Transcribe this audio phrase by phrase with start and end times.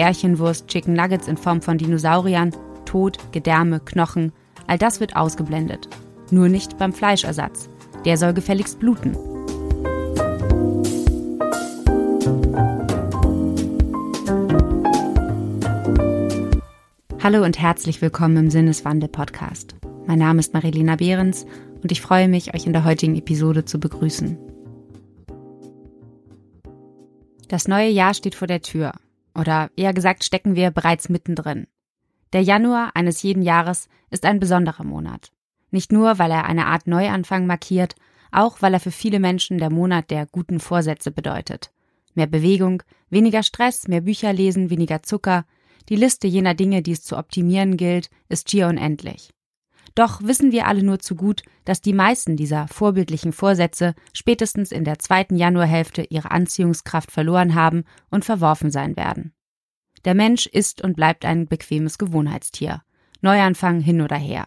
[0.00, 2.52] Bärchenwurst, Chicken Nuggets in Form von Dinosauriern,
[2.86, 4.32] Tod, Gedärme, Knochen,
[4.66, 5.90] all das wird ausgeblendet.
[6.30, 7.68] Nur nicht beim Fleischersatz.
[8.06, 9.14] Der soll gefälligst bluten.
[17.22, 19.76] Hallo und herzlich willkommen im Sinneswandel-Podcast.
[20.06, 21.44] Mein Name ist Marilena Behrens
[21.82, 24.38] und ich freue mich, euch in der heutigen Episode zu begrüßen.
[27.48, 28.92] Das neue Jahr steht vor der Tür.
[29.40, 31.66] Oder eher gesagt stecken wir bereits mittendrin.
[32.34, 35.32] Der Januar eines jeden Jahres ist ein besonderer Monat.
[35.70, 37.94] Nicht nur, weil er eine Art Neuanfang markiert,
[38.32, 41.72] auch weil er für viele Menschen der Monat der guten Vorsätze bedeutet.
[42.12, 45.46] Mehr Bewegung, weniger Stress, mehr Bücher lesen, weniger Zucker.
[45.88, 49.30] Die Liste jener Dinge, die es zu optimieren gilt, ist schier unendlich.
[49.94, 54.84] Doch wissen wir alle nur zu gut, dass die meisten dieser vorbildlichen Vorsätze spätestens in
[54.84, 59.32] der zweiten Januarhälfte ihre Anziehungskraft verloren haben und verworfen sein werden.
[60.04, 62.82] Der Mensch ist und bleibt ein bequemes Gewohnheitstier.
[63.20, 64.46] Neuanfang hin oder her.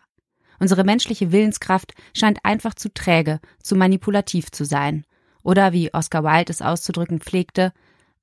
[0.59, 5.06] Unsere menschliche Willenskraft scheint einfach zu träge, zu manipulativ zu sein.
[5.44, 7.73] Oder wie Oscar Wilde es auszudrücken pflegte,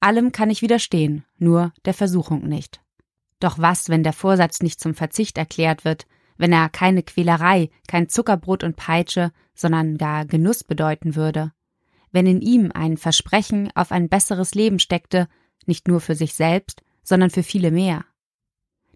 [0.00, 2.80] allem kann ich widerstehen, nur der Versuchung nicht.
[3.40, 6.06] Doch was, wenn der Vorsatz nicht zum Verzicht erklärt wird,
[6.40, 11.52] wenn er keine Quälerei, kein Zuckerbrot und Peitsche, sondern gar Genuss bedeuten würde,
[12.12, 15.28] wenn in ihm ein Versprechen auf ein besseres Leben steckte,
[15.66, 18.06] nicht nur für sich selbst, sondern für viele mehr.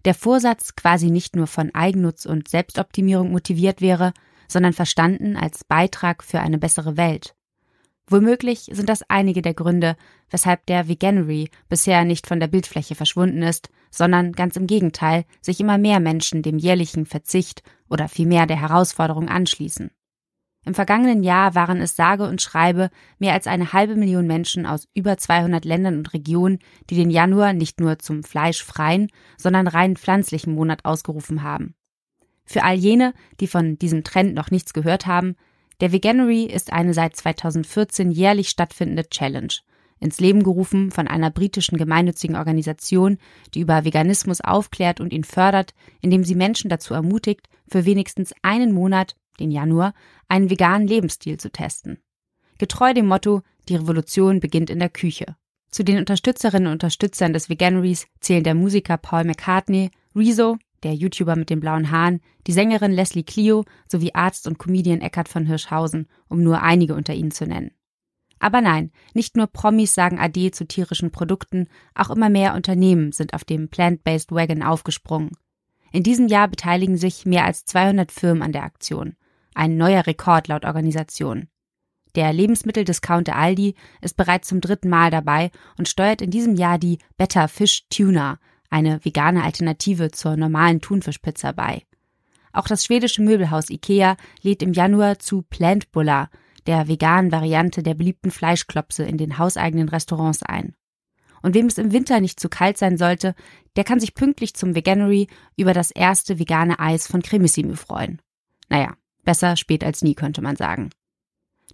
[0.05, 4.13] Der Vorsatz quasi nicht nur von Eigennutz und Selbstoptimierung motiviert wäre,
[4.47, 7.34] sondern verstanden als Beitrag für eine bessere Welt.
[8.07, 9.97] Womöglich sind das einige der Gründe,
[10.29, 15.59] weshalb der Veganery bisher nicht von der Bildfläche verschwunden ist, sondern ganz im Gegenteil sich
[15.59, 19.89] immer mehr Menschen dem jährlichen Verzicht oder vielmehr der Herausforderung anschließen.
[20.65, 22.89] Im vergangenen Jahr waren es sage und schreibe
[23.19, 26.59] mehr als eine halbe Million Menschen aus über 200 Ländern und Regionen,
[26.89, 31.75] die den Januar nicht nur zum fleischfreien, sondern rein pflanzlichen Monat ausgerufen haben.
[32.45, 35.35] Für all jene, die von diesem Trend noch nichts gehört haben,
[35.81, 39.53] der Veganuary ist eine seit 2014 jährlich stattfindende Challenge,
[39.99, 43.17] ins Leben gerufen von einer britischen gemeinnützigen Organisation,
[43.53, 48.73] die über Veganismus aufklärt und ihn fördert, indem sie Menschen dazu ermutigt, für wenigstens einen
[48.73, 49.93] Monat, den Januar,
[50.27, 51.99] einen veganen Lebensstil zu testen.
[52.57, 55.35] Getreu dem Motto, die Revolution beginnt in der Küche.
[55.69, 61.35] Zu den Unterstützerinnen und Unterstützern des Veganuaries zählen der Musiker Paul McCartney, Rezo, der YouTuber
[61.35, 66.07] mit den blauen Haaren, die Sängerin Leslie Clio sowie Arzt und Comedian Eckhard von Hirschhausen,
[66.29, 67.71] um nur einige unter ihnen zu nennen.
[68.39, 73.33] Aber nein, nicht nur Promis sagen Ade zu tierischen Produkten, auch immer mehr Unternehmen sind
[73.33, 75.31] auf dem Plant-Based Wagon aufgesprungen.
[75.91, 79.15] In diesem Jahr beteiligen sich mehr als 200 Firmen an der Aktion.
[79.55, 81.47] Ein neuer Rekord laut Organisation.
[82.15, 86.99] Der Lebensmitteldiscounter Aldi ist bereits zum dritten Mal dabei und steuert in diesem Jahr die
[87.17, 88.37] Better Fish Tuna,
[88.75, 91.83] eine vegane Alternative zur normalen Thunfischpizza bei.
[92.51, 96.29] Auch das schwedische Möbelhaus IKEA lädt im Januar zu Plant Bulla,
[96.67, 100.75] der veganen Variante der beliebten Fleischklopse in den hauseigenen Restaurants ein.
[101.41, 103.33] Und wem es im Winter nicht zu kalt sein sollte,
[103.77, 108.21] der kann sich pünktlich zum Veganery über das erste vegane Eis von Cremissimo freuen.
[108.67, 110.89] Naja, besser spät als nie, könnte man sagen.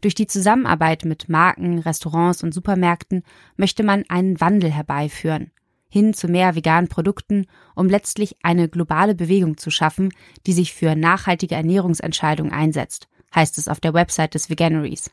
[0.02, 3.24] Durch die Zusammenarbeit mit Marken, Restaurants und Supermärkten
[3.56, 5.52] möchte man einen Wandel herbeiführen
[5.92, 10.14] hin zu mehr veganen Produkten, um letztlich eine globale Bewegung zu schaffen,
[10.48, 15.12] die sich für nachhaltige Ernährungsentscheidungen einsetzt, heißt es auf der Website des Veganeries.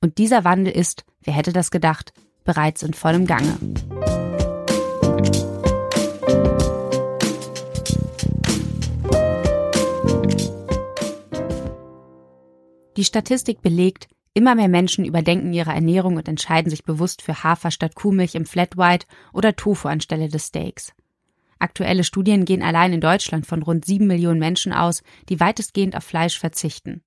[0.00, 3.58] Und dieser Wandel ist, wer hätte das gedacht, bereits in vollem Gange.
[12.96, 17.72] Die Statistik belegt, Immer mehr Menschen überdenken ihre Ernährung und entscheiden sich bewusst für Hafer
[17.72, 20.92] statt Kuhmilch im Flat White oder Tofu anstelle des Steaks.
[21.58, 26.04] Aktuelle Studien gehen allein in Deutschland von rund sieben Millionen Menschen aus, die weitestgehend auf
[26.04, 27.02] Fleisch verzichten.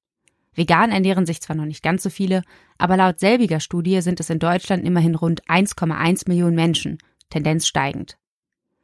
[0.53, 2.43] Vegan ernähren sich zwar noch nicht ganz so viele,
[2.77, 6.97] aber laut selbiger Studie sind es in Deutschland immerhin rund 1,1 Millionen Menschen,
[7.29, 8.17] Tendenz steigend.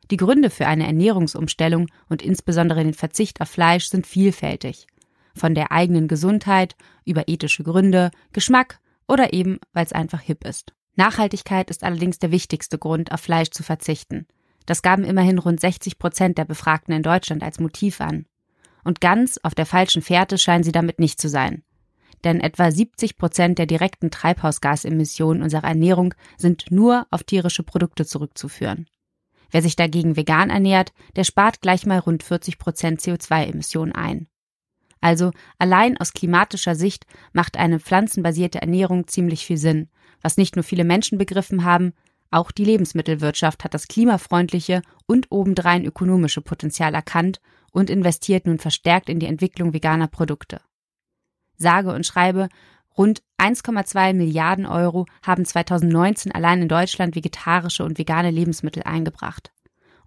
[0.09, 4.87] Die Gründe für eine Ernährungsumstellung und insbesondere den Verzicht auf Fleisch sind vielfältig
[5.39, 6.75] von der eigenen Gesundheit
[7.05, 10.73] über ethische Gründe, Geschmack oder eben, weil es einfach hip ist.
[10.95, 14.27] Nachhaltigkeit ist allerdings der wichtigste Grund, auf Fleisch zu verzichten.
[14.65, 18.25] Das gaben immerhin rund 60 Prozent der Befragten in Deutschland als Motiv an.
[18.83, 21.63] Und ganz auf der falschen Fährte scheinen sie damit nicht zu sein.
[22.23, 28.87] Denn etwa 70 Prozent der direkten Treibhausgasemissionen unserer Ernährung sind nur auf tierische Produkte zurückzuführen.
[29.51, 34.27] Wer sich dagegen vegan ernährt, der spart gleich mal rund 40 Prozent CO2-Emissionen ein.
[35.01, 39.89] Also allein aus klimatischer Sicht macht eine pflanzenbasierte Ernährung ziemlich viel Sinn,
[40.21, 41.93] was nicht nur viele Menschen begriffen haben,
[42.31, 47.41] Auch die Lebensmittelwirtschaft hat das klimafreundliche und obendrein ökonomische Potenzial erkannt
[47.71, 50.61] und investiert nun verstärkt in die Entwicklung veganer Produkte.
[51.57, 52.49] Sage und schreibe,
[52.97, 59.51] rund 1,2 Milliarden Euro haben 2019 allein in Deutschland vegetarische und vegane Lebensmittel eingebracht.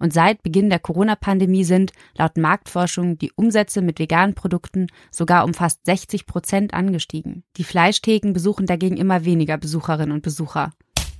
[0.02, 5.54] Und seit Beginn der Corona-Pandemie sind, laut Marktforschung, die Umsätze mit veganen Produkten sogar um
[5.54, 7.44] fast 60 Prozent angestiegen.
[7.56, 10.72] Die Fleischtheken besuchen dagegen immer weniger Besucherinnen und Besucher.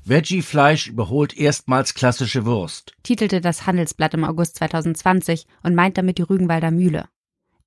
[0.05, 6.23] Veggie-Fleisch überholt erstmals klassische Wurst, titelte das Handelsblatt im August 2020 und meint damit die
[6.23, 7.05] Rügenwalder Mühle.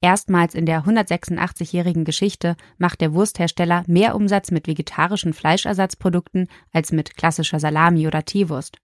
[0.02, 7.16] Erstmals in der 186-jährigen Geschichte macht der Wursthersteller mehr Umsatz mit vegetarischen Fleischersatzprodukten als mit
[7.16, 8.80] klassischer Salami oder Teewurst.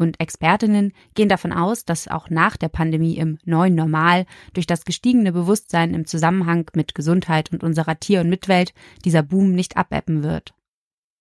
[0.00, 4.24] Und Expertinnen gehen davon aus, dass auch nach der Pandemie im neuen Normal
[4.54, 8.72] durch das gestiegene Bewusstsein im Zusammenhang mit Gesundheit und unserer Tier- und Mitwelt
[9.04, 10.54] dieser Boom nicht abebben wird.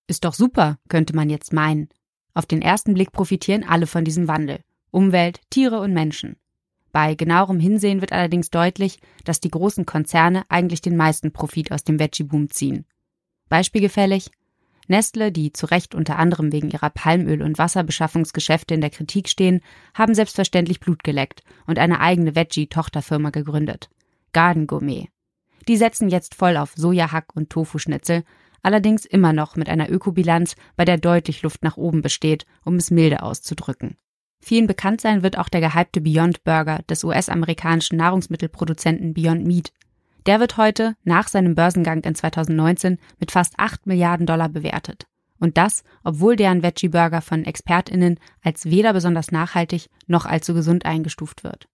[0.07, 1.89] Ist doch super, könnte man jetzt meinen.
[2.33, 4.61] Auf den ersten Blick profitieren alle von diesem Wandel.
[4.91, 6.37] Umwelt, Tiere und Menschen.
[6.93, 11.83] Bei genauerem Hinsehen wird allerdings deutlich, dass die großen Konzerne eigentlich den meisten Profit aus
[11.83, 12.85] dem Veggie-Boom ziehen.
[13.49, 14.31] Beispielgefällig
[14.89, 19.61] Nestle, die zu Recht unter anderem wegen ihrer Palmöl- und Wasserbeschaffungsgeschäfte in der Kritik stehen,
[19.93, 23.89] haben selbstverständlich Blut geleckt und eine eigene Veggie-Tochterfirma gegründet.
[24.33, 25.09] Garden Gourmet.
[25.67, 28.23] Die setzen jetzt voll auf Sojahack und Tofu-Schnitzel
[28.61, 32.91] allerdings immer noch mit einer Ökobilanz, bei der deutlich Luft nach oben besteht, um es
[32.91, 33.95] milde auszudrücken.
[34.41, 39.73] Vielen bekannt sein wird auch der gehypte Beyond Burger des US-amerikanischen Nahrungsmittelproduzenten Beyond Meat.
[40.29, 45.07] Der wird heute, nach seinem Börsengang in 2019, mit fast 8 Milliarden Dollar bewertet.
[45.39, 50.85] Und das, obwohl deren Veggie Burger von ExpertInnen als weder besonders nachhaltig noch allzu gesund
[50.85, 51.67] eingestuft wird.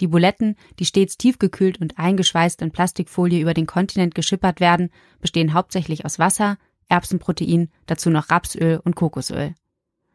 [0.00, 4.90] Die Buletten, die stets tiefgekühlt und eingeschweißt in Plastikfolie über den Kontinent geschippert werden,
[5.20, 6.58] bestehen hauptsächlich aus Wasser,
[6.88, 9.54] Erbsenprotein, dazu noch Rapsöl und Kokosöl.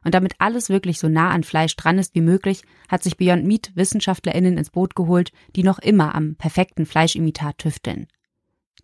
[0.07, 3.44] Und damit alles wirklich so nah an Fleisch dran ist wie möglich, hat sich Beyond
[3.44, 8.07] Meat WissenschaftlerInnen ins Boot geholt, die noch immer am perfekten Fleischimitat tüfteln.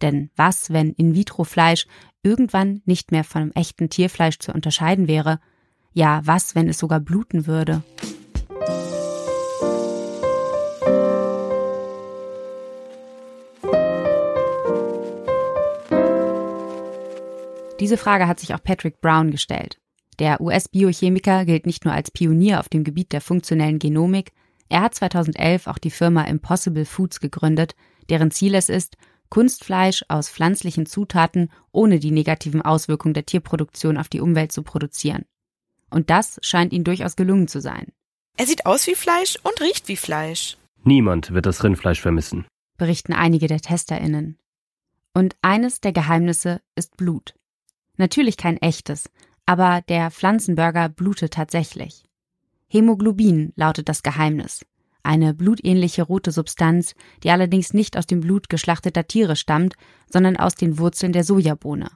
[0.01, 1.87] Denn was, wenn In-vitro-Fleisch
[2.23, 5.39] irgendwann nicht mehr von echten Tierfleisch zu unterscheiden wäre?
[5.93, 7.83] Ja, was, wenn es sogar bluten würde?
[17.79, 19.79] Diese Frage hat sich auch Patrick Brown gestellt.
[20.23, 24.31] Der US-Biochemiker gilt nicht nur als Pionier auf dem Gebiet der funktionellen Genomik,
[24.69, 27.75] er hat 2011 auch die Firma Impossible Foods gegründet,
[28.07, 28.95] deren Ziel es ist,
[29.27, 35.25] Kunstfleisch aus pflanzlichen Zutaten ohne die negativen Auswirkungen der Tierproduktion auf die Umwelt zu produzieren.
[35.89, 37.91] Und das scheint ihm durchaus gelungen zu sein.
[38.37, 40.55] Er sieht aus wie Fleisch und riecht wie Fleisch.
[40.85, 42.45] Niemand wird das Rindfleisch vermissen,
[42.77, 44.37] berichten einige der TesterInnen.
[45.13, 47.35] Und eines der Geheimnisse ist Blut.
[47.97, 49.09] Natürlich kein echtes,
[49.45, 52.05] aber der Pflanzenburger blutet tatsächlich.
[52.67, 54.65] Hämoglobin lautet das Geheimnis.
[55.03, 59.75] Eine blutähnliche rote Substanz, die allerdings nicht aus dem Blut geschlachteter Tiere stammt,
[60.09, 61.91] sondern aus den Wurzeln der Sojabohne.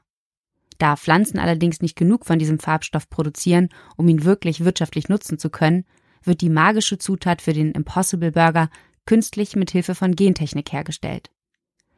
[0.77, 5.49] Da Pflanzen allerdings nicht genug von diesem Farbstoff produzieren, um ihn wirklich wirtschaftlich nutzen zu
[5.49, 5.85] können,
[6.23, 8.69] wird die magische Zutat für den Impossible Burger
[9.05, 11.31] künstlich mit Hilfe von Gentechnik hergestellt.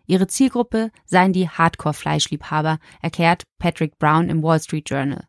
[0.05, 5.27] Ihre Zielgruppe seien die Hardcore-Fleischliebhaber, erklärt Patrick Brown im Wall Street Journal.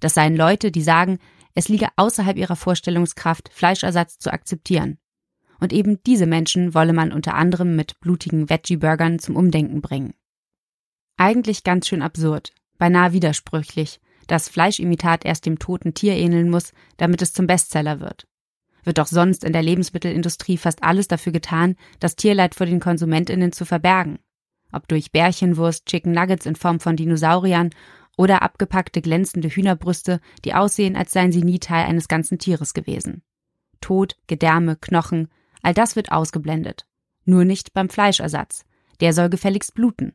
[0.00, 1.18] Das seien Leute, die sagen,
[1.54, 4.98] es liege außerhalb ihrer Vorstellungskraft, Fleischersatz zu akzeptieren.
[5.60, 10.14] Und eben diese Menschen wolle man unter anderem mit blutigen Veggie-Burgern zum Umdenken bringen.
[11.16, 17.22] Eigentlich ganz schön absurd, beinahe widersprüchlich, dass Fleischimitat erst dem toten Tier ähneln muss, damit
[17.22, 18.28] es zum Bestseller wird
[18.88, 23.52] wird doch sonst in der Lebensmittelindustrie fast alles dafür getan, das Tierleid vor den KonsumentInnen
[23.52, 24.18] zu verbergen.
[24.72, 27.70] Ob durch Bärchenwurst, Chicken Nuggets in Form von Dinosauriern
[28.18, 33.22] oder abgepackte glänzende Hühnerbrüste, die aussehen, als seien sie nie Teil eines ganzen Tieres gewesen.
[33.80, 35.28] Tod, Gedärme, Knochen,
[35.62, 36.86] all das wird ausgeblendet.
[37.24, 38.66] Nur nicht beim Fleischersatz.
[39.00, 40.12] Der soll gefälligst bluten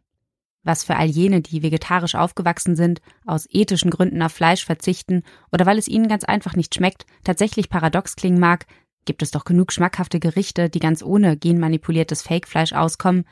[0.63, 5.65] was für all jene, die vegetarisch aufgewachsen sind, aus ethischen Gründen auf Fleisch verzichten oder
[5.65, 8.65] weil es ihnen ganz einfach nicht schmeckt, tatsächlich paradox klingen mag,
[9.05, 13.25] gibt es doch genug schmackhafte Gerichte, die ganz ohne genmanipuliertes Fake-Fleisch auskommen,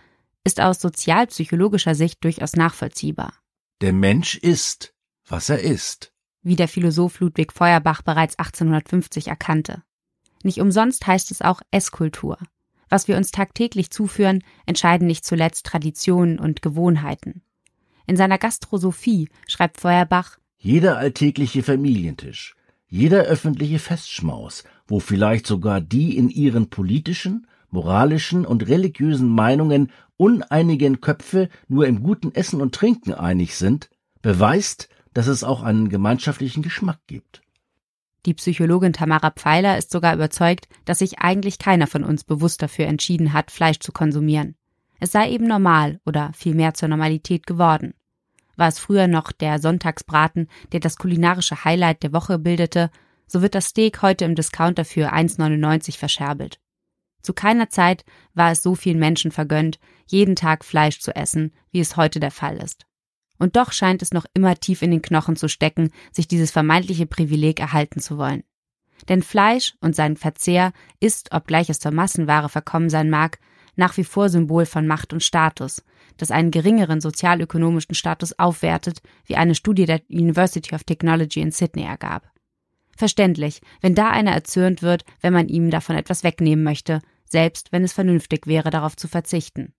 [0.44, 3.34] ist aus sozialpsychologischer Sicht durchaus nachvollziehbar.
[3.82, 4.94] Der Mensch isst,
[5.28, 6.14] was er isst.
[6.44, 9.82] Wie der Philosoph Ludwig Feuerbach bereits 1850 erkannte.
[10.44, 12.38] Nicht umsonst heißt es auch Esskultur.
[12.90, 17.42] Was wir uns tagtäglich zuführen, entscheiden nicht zuletzt Traditionen und Gewohnheiten.
[18.06, 26.16] In seiner Gastrosophie schreibt Feuerbach Jeder alltägliche Familientisch, jeder öffentliche Festschmaus, wo vielleicht sogar die
[26.18, 33.14] in ihren politischen, moralischen und religiösen Meinungen uneinigen Köpfe nur im guten Essen und Trinken
[33.14, 33.90] einig sind,
[34.22, 37.42] beweist, dass es auch einen gemeinschaftlichen Geschmack gibt.
[38.28, 42.86] Die Psychologin Tamara Pfeiler ist sogar überzeugt, dass sich eigentlich keiner von uns bewusst dafür
[42.86, 44.56] entschieden hat, Fleisch zu konsumieren.
[45.00, 47.96] Es sei eben normal oder vielmehr zur Normalität geworden.
[48.58, 52.92] War es früher noch der Sonntagsbraten, der das kulinarische Highlight der Woche bildete,
[53.26, 56.61] so wird das Steak heute im Discounter für 1,99 verscherbelt.
[57.22, 61.80] Zu keiner Zeit war es so vielen Menschen vergönnt, jeden Tag Fleisch zu essen, wie
[61.80, 62.86] es heute der Fall ist.
[63.38, 67.08] Und doch scheint es noch immer tief in den Knochen zu stecken, sich dieses vermeintliche
[67.08, 68.44] Privileg erhalten zu wollen.
[69.10, 73.40] Denn Fleisch und sein Verzehr ist, obgleich es zur Massenware verkommen sein mag,
[73.76, 75.84] nach wie vor Symbol von Macht und Status,
[76.18, 81.84] das einen geringeren sozialökonomischen Status aufwertet, wie eine Studie der University of Technology in Sydney
[81.84, 82.30] ergab.
[82.96, 87.02] Verständlich, wenn da einer erzürnt wird, wenn man ihm davon etwas wegnehmen möchte,
[87.32, 89.74] selbst wenn es vernünftig wäre, darauf zu verzichten.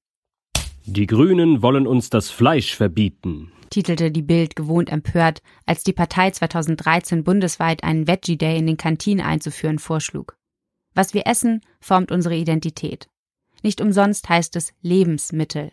[0.84, 6.30] Die Grünen wollen uns das Fleisch verbieten, titelte die Bild gewohnt empört, als die Partei
[6.30, 10.36] 2013 bundesweit einen Veggie Day in den Kantinen einzuführen vorschlug.
[10.94, 13.08] Was wir essen, formt unsere Identität.
[13.62, 15.72] Nicht umsonst heißt es Lebensmittel.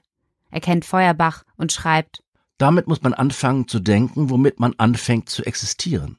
[0.52, 2.24] Er kennt Feuerbach und schreibt
[2.58, 6.18] Damit muss man anfangen zu denken, womit man anfängt zu existieren.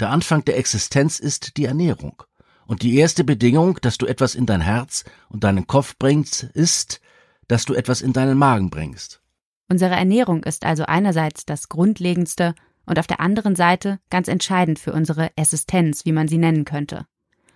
[0.00, 2.22] Der Anfang der Existenz ist die Ernährung.
[2.66, 7.00] Und die erste Bedingung, dass du etwas in dein Herz und deinen Kopf bringst, ist,
[7.48, 9.20] dass du etwas in deinen Magen bringst.
[9.68, 12.54] Unsere Ernährung ist also einerseits das Grundlegendste
[12.86, 17.06] und auf der anderen Seite ganz entscheidend für unsere Existenz, wie man sie nennen könnte.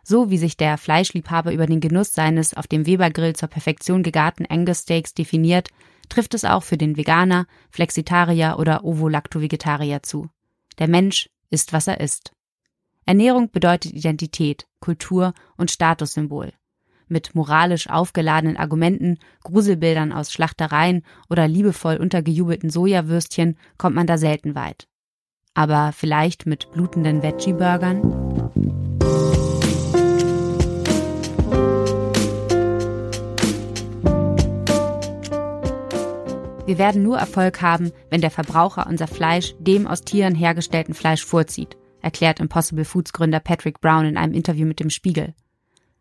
[0.02, 4.46] So wie sich der Fleischliebhaber über den Genuss seines auf dem Webergrill zur Perfektion gegarten
[4.46, 5.68] Angus Steaks definiert,
[6.08, 10.28] trifft es auch für den Veganer, Flexitarier oder Ovo-Lacto-Vegetarier zu.
[10.78, 12.32] Der Mensch ist, was er ist.
[13.06, 16.52] Ernährung bedeutet Identität, Kultur und Statussymbol.
[17.08, 24.54] Mit moralisch aufgeladenen Argumenten, Gruselbildern aus Schlachtereien oder liebevoll untergejubelten Sojawürstchen kommt man da selten
[24.54, 24.86] weit.
[25.54, 28.02] Aber vielleicht mit blutenden Veggie-Burgern?
[36.70, 41.24] Wir werden nur Erfolg haben, wenn der Verbraucher unser Fleisch dem aus Tieren hergestellten Fleisch
[41.24, 45.34] vorzieht, erklärt Impossible Foods Gründer Patrick Brown in einem Interview mit dem Spiegel.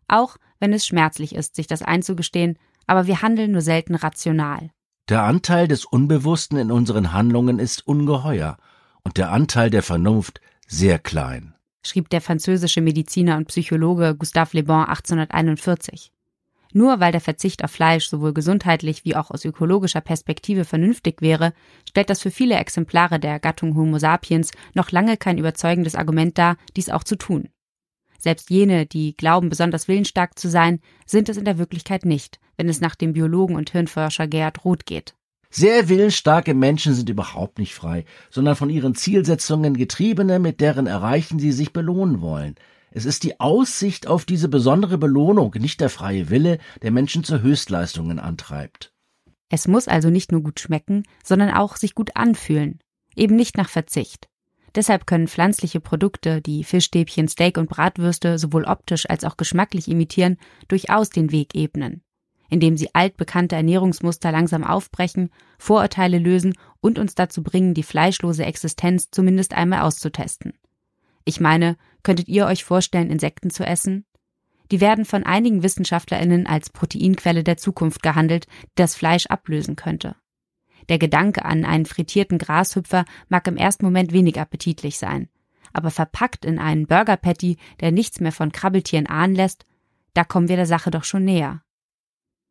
[0.08, 4.70] Auch wenn es schmerzlich ist, sich das einzugestehen, aber wir handeln nur selten rational.
[5.08, 8.56] Der Anteil des Unbewussten in unseren Handlungen ist ungeheuer
[9.02, 11.54] und der Anteil der Vernunft sehr klein,
[11.84, 16.12] schrieb der französische Mediziner und Psychologe Gustave Le Bon 1841.
[16.72, 21.52] Nur weil der Verzicht auf Fleisch sowohl gesundheitlich wie auch aus ökologischer Perspektive vernünftig wäre,
[21.88, 26.56] stellt das für viele Exemplare der Gattung Homo sapiens noch lange kein überzeugendes Argument dar,
[26.76, 27.48] dies auch zu tun.
[28.18, 32.68] Selbst jene, die glauben, besonders willensstark zu sein, sind es in der Wirklichkeit nicht, wenn
[32.68, 35.14] es nach dem Biologen und Hirnforscher Gerhard Roth geht.
[35.48, 41.40] Sehr willensstarke Menschen sind überhaupt nicht frei, sondern von ihren Zielsetzungen getriebene, mit deren Erreichen
[41.40, 42.54] sie sich belohnen wollen.
[42.92, 47.40] Es ist die Aussicht auf diese besondere Belohnung, nicht der freie Wille, der Menschen zu
[47.40, 48.92] Höchstleistungen antreibt.
[49.48, 52.80] Es muss also nicht nur gut schmecken, sondern auch sich gut anfühlen.
[53.14, 54.28] Eben nicht nach Verzicht.
[54.74, 60.36] Deshalb können pflanzliche Produkte, die Fischstäbchen, Steak und Bratwürste sowohl optisch als auch geschmacklich imitieren,
[60.68, 62.02] durchaus den Weg ebnen.
[62.48, 69.10] Indem sie altbekannte Ernährungsmuster langsam aufbrechen, Vorurteile lösen und uns dazu bringen, die fleischlose Existenz
[69.10, 70.54] zumindest einmal auszutesten.
[71.24, 74.06] Ich meine, könntet ihr euch vorstellen, Insekten zu essen?
[74.70, 80.16] Die werden von einigen WissenschaftlerInnen als Proteinquelle der Zukunft gehandelt, die das Fleisch ablösen könnte.
[80.88, 85.28] Der Gedanke an einen frittierten Grashüpfer mag im ersten Moment wenig appetitlich sein.
[85.72, 89.66] Aber verpackt in einen Burger Patty, der nichts mehr von Krabbeltieren ahnen lässt,
[90.14, 91.62] da kommen wir der Sache doch schon näher.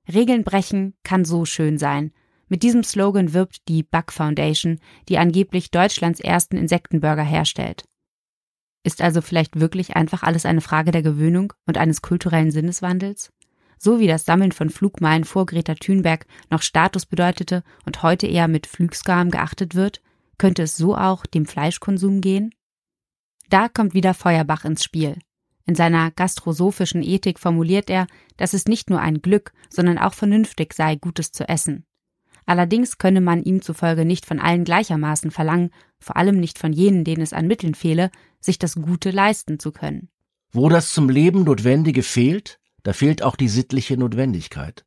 [0.07, 2.13] Regeln brechen kann so schön sein.
[2.47, 7.83] Mit diesem Slogan wirbt die Bug Foundation, die angeblich Deutschlands ersten Insektenburger herstellt.
[8.89, 13.31] Ist also vielleicht wirklich einfach alles eine Frage der Gewöhnung und eines kulturellen Sinneswandels?
[13.77, 18.47] So wie das Sammeln von Flugmeilen vor Greta Thunberg noch Status bedeutete und heute eher
[18.47, 20.01] mit Flügskam geachtet wird,
[20.39, 22.49] könnte es so auch dem Fleischkonsum gehen?
[23.51, 25.19] Da kommt wieder Feuerbach ins Spiel.
[25.67, 30.73] In seiner gastrosophischen Ethik formuliert er, dass es nicht nur ein Glück, sondern auch vernünftig
[30.73, 31.85] sei, Gutes zu essen.
[32.47, 35.69] Allerdings könne man ihm zufolge nicht von allen gleichermaßen verlangen,
[35.99, 39.71] vor allem nicht von jenen, denen es an Mitteln fehle, sich das Gute leisten zu
[39.71, 40.09] können.
[40.51, 44.85] Wo das zum Leben Notwendige fehlt, da fehlt auch die sittliche Notwendigkeit.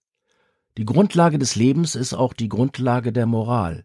[0.78, 3.84] Die Grundlage des Lebens ist auch die Grundlage der Moral.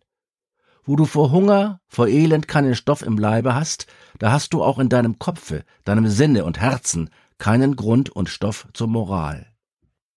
[0.84, 3.88] Wo du vor Hunger, vor Elend keinen Stoff im Leibe hast,
[4.20, 8.68] da hast du auch in deinem Kopfe, deinem Sinne und Herzen keinen Grund und Stoff
[8.74, 9.48] zur Moral.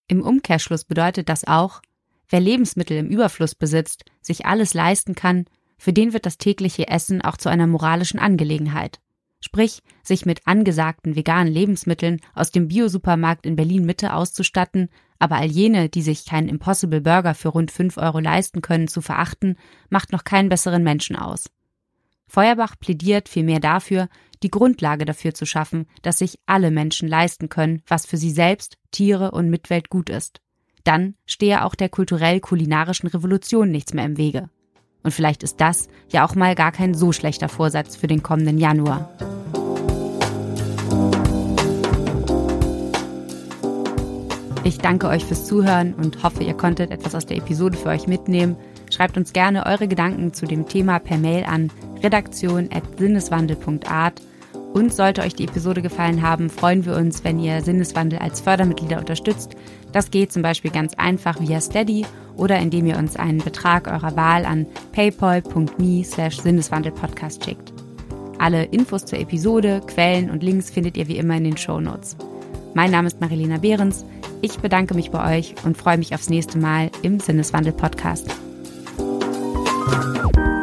[0.06, 1.82] Im Umkehrschluss bedeutet das auch,
[2.30, 5.46] Wer Lebensmittel im Überfluss besitzt, sich alles leisten kann,
[5.80, 9.00] für den wird das tägliche Essen auch zu einer moralischen Angelegenheit.
[9.40, 15.46] Sprich, sich mit angesagten veganen Lebensmitteln aus dem Biosupermarkt in Berlin Mitte auszustatten, aber all
[15.46, 19.56] jene, die sich keinen Impossible Burger für rund 5 Euro leisten können, zu verachten,
[19.88, 21.48] macht noch keinen besseren Menschen aus.
[22.28, 24.10] Feuerbach plädiert vielmehr dafür,
[24.42, 28.76] die Grundlage dafür zu schaffen, dass sich alle Menschen leisten können, was für sie selbst,
[28.90, 30.42] Tiere und Mitwelt gut ist.
[30.84, 34.50] Dann stehe auch der kulturell-kulinarischen Revolution nichts mehr im Wege.
[35.02, 38.58] Und vielleicht ist das ja auch mal gar kein so schlechter Vorsatz für den kommenden
[38.58, 39.10] Januar.
[44.62, 48.06] Ich danke euch fürs Zuhören und hoffe, ihr konntet etwas aus der Episode für euch
[48.06, 48.56] mitnehmen.
[48.90, 54.20] Schreibt uns gerne eure Gedanken zu dem Thema per Mail an redaktion.sinneswandel.art.
[54.72, 58.98] Und sollte euch die Episode gefallen haben, freuen wir uns, wenn ihr Sinneswandel als Fördermitglieder
[58.98, 59.56] unterstützt.
[59.92, 62.06] Das geht zum Beispiel ganz einfach via Steady
[62.36, 67.72] oder indem ihr uns einen Betrag eurer Wahl an paypal.me slash sinneswandelpodcast schickt.
[68.38, 72.16] Alle Infos zur Episode, Quellen und Links findet ihr wie immer in den Show Notes.
[72.74, 74.04] Mein Name ist Marilena Behrens.
[74.40, 78.28] Ich bedanke mich bei euch und freue mich aufs nächste Mal im Sinneswandel Podcast.
[79.90, 80.59] Thank you.